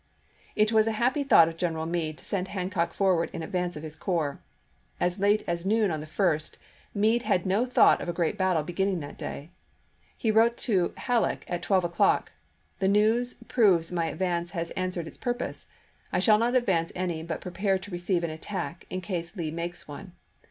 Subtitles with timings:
[0.55, 3.83] It was a happy thought of General Meade to send Hancock forward in advance of
[3.83, 4.39] his corps.
[4.99, 6.55] As late as noon on the 1st,
[6.95, 8.15] Meade had no thought of a juiy, i863.
[8.15, 9.51] great battle beginning that day.
[10.17, 12.31] He wrote to Hal leck at twelve o'clock,"
[12.79, 15.67] the news proves my advance has answered its purpose.
[16.11, 19.87] I shall not advance any, but prepare to receive an attack, in case Lee makes
[19.87, 20.13] one.